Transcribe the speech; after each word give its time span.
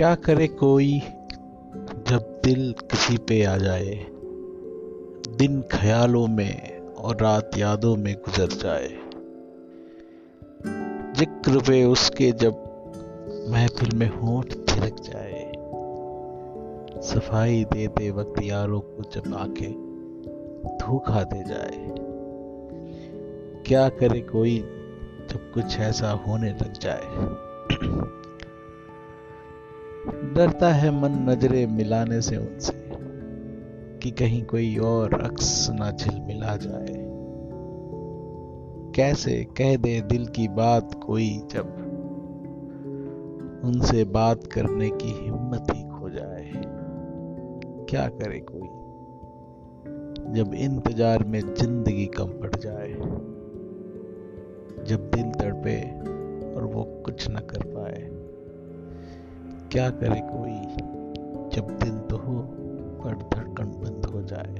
क्या 0.00 0.14
करे 0.14 0.46
कोई 0.48 0.98
जब 2.08 2.40
दिल 2.44 2.74
किसी 2.80 3.16
पे 3.16 3.44
आ 3.44 3.56
जाए, 3.56 3.94
दिन 5.36 5.64
ख्यालों 5.72 6.26
में 6.26 6.78
और 6.92 7.16
रात 7.16 7.50
यादों 7.58 7.96
में 7.96 8.14
गुजर 8.14 8.46
जाए। 8.46 8.88
ज़िक्र 11.16 11.58
पे 11.58 11.84
उसके 11.84 12.32
जब 12.32 12.52
महफिल 13.50 13.96
में 13.96 14.08
होंठ 14.08 14.46
थिरक 14.46 15.00
जाए। 15.00 15.52
सफ़ाई 17.02 17.64
देते 17.64 18.10
वक्त 18.10 18.42
यारों 18.42 18.80
को 18.80 19.02
जब 19.02 19.34
आके 19.34 19.68
धोखा 20.76 21.22
दे 21.22 21.44
जाए। 21.44 21.86
क्या 23.66 23.88
करे 23.88 24.20
कोई 24.20 24.58
जब 25.30 25.50
कुछ 25.54 25.78
ऐसा 25.78 26.10
होने 26.10 26.50
लग 26.50 26.72
जाए। 26.72 27.49
डरता 30.08 30.68
है 30.68 30.90
मन 30.90 31.30
नजरे 31.30 31.66
मिलाने 31.66 32.20
से 32.20 32.36
उनसे, 32.36 32.72
कि 33.98 34.10
कहीं 34.10 34.44
कोई 34.44 34.76
और 34.76 35.22
अक्स 35.22 35.70
ना 35.70 35.90
झिल 35.90 36.20
मिला 36.20 36.56
जाए। 36.56 37.10
कैसे 38.96 39.44
कह 39.44 39.76
दे 39.76 40.00
दिल 40.00 40.26
की 40.26 40.48
बात 40.48 41.00
कोई 41.06 41.42
जब 41.50 41.86
उनसे 43.64 44.04
बात 44.04 44.46
करने 44.46 44.90
की 44.90 45.24
हिम्मत 45.24 45.66
ही 45.74 45.82
खो 45.82 46.10
जाए? 46.10 46.52
क्या 47.90 48.08
करे 48.08 48.40
कोई, 48.40 48.68
जब 50.34 50.54
इंतज़ार 50.54 51.24
में 51.24 51.40
ज़िंदगी 51.40 52.06
कम 52.06 52.26
पड़ 52.26 52.56
जाए? 52.56 52.92
जब 54.84 55.10
दिल 55.14 55.30
तड़पे 55.30 55.89
क्या 59.72 59.90
करे 59.90 60.20
कोई 60.20 60.54
जब 61.50 61.68
दिल 61.82 61.98
तो 61.98 62.16
हो 62.16 62.38
पर 63.02 63.14
धड़कन 63.34 63.64
बंद 63.64 64.06
हो 64.06 64.22
जाए। 64.22 64.54